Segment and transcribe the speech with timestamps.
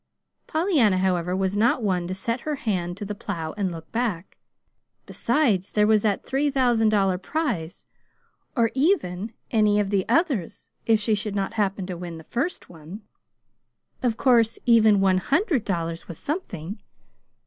[0.47, 4.39] Pollyanna, however, was not one to set her hand to the plow and look back.
[5.05, 7.85] Besides, there was that three thousand dollar prize,
[8.55, 12.67] or even any of the others, if she should not happen to win the first
[12.67, 13.03] one!
[14.01, 16.79] Of course even one hundred dollars was something!